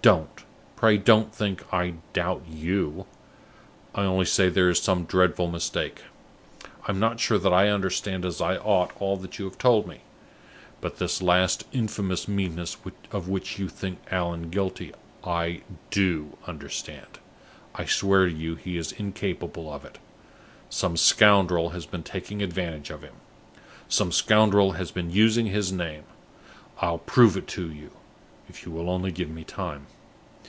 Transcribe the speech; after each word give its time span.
Don't, 0.00 0.44
pray 0.76 0.96
don't 0.96 1.34
think 1.34 1.64
I 1.74 1.94
doubt 2.12 2.42
you; 2.48 3.06
I 3.94 4.04
only 4.04 4.26
say 4.26 4.48
there 4.48 4.70
is 4.70 4.78
some 4.80 5.02
dreadful 5.04 5.50
mistake. 5.50 6.02
I 6.86 6.90
am 6.92 7.00
not 7.00 7.18
sure 7.18 7.36
that 7.36 7.52
I 7.52 7.68
understand 7.68 8.24
as 8.24 8.40
I 8.40 8.56
ought 8.58 8.92
all 9.00 9.16
that 9.16 9.40
you 9.40 9.44
have 9.46 9.58
told 9.58 9.88
me. 9.88 10.02
But 10.80 10.96
this 10.98 11.20
last 11.20 11.64
infamous 11.72 12.28
meanness 12.28 12.76
of 13.10 13.28
which 13.28 13.58
you 13.58 13.68
think 13.68 13.98
Allan 14.08 14.50
guilty, 14.50 14.92
I 15.24 15.62
do 15.90 16.38
understand. 16.46 17.18
I 17.74 17.84
swear 17.84 18.26
to 18.28 18.32
you, 18.32 18.54
he 18.54 18.78
is 18.78 18.92
incapable 18.92 19.70
of 19.70 19.84
it! 19.84 19.98
Some 20.70 20.96
scoundrel 20.96 21.70
has 21.70 21.86
been 21.86 22.04
taking 22.04 22.40
advantage 22.40 22.90
of 22.90 23.02
him; 23.02 23.14
some 23.88 24.12
scoundrel 24.12 24.72
has 24.72 24.92
been 24.92 25.10
using 25.10 25.46
his 25.46 25.72
name. 25.72 26.04
I'll 26.80 26.98
prove 26.98 27.36
it 27.36 27.48
to 27.48 27.70
you, 27.70 27.90
if 28.48 28.64
you 28.64 28.72
will 28.72 28.88
only 28.88 29.12
give 29.12 29.28
me 29.28 29.44
time. 29.44 29.86